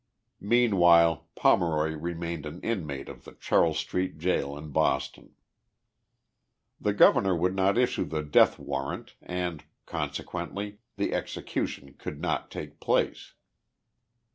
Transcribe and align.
Meanwhile 0.41 1.27
Pomeroy 1.35 1.91
remained 1.93 2.47
an 2.47 2.59
inmate 2.61 3.07
of 3.07 3.23
the 3.23 3.33
Charles 3.33 3.77
Street 3.77 4.17
jail 4.17 4.57
in 4.57 4.71
Boston. 4.71 5.35
The 6.79 6.91
Governor 6.91 7.35
would 7.35 7.55
not 7.55 7.77
issue 7.77 8.05
the 8.05 8.23
death 8.23 8.57
warrant, 8.57 9.13
and, 9.21 9.63
consequently, 9.85 10.79
the 10.97 11.13
execution 11.13 11.93
could 11.99 12.19
not 12.19 12.49
take 12.49 12.79
place. 12.79 13.35